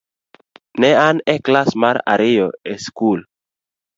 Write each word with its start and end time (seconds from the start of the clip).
Ne 0.79 0.89
an 1.09 1.17
e 1.33 1.35
klas 1.45 1.69
mar 1.81 1.97
ariyo 2.13 2.47
e 2.71 2.73
skul. 2.85 3.19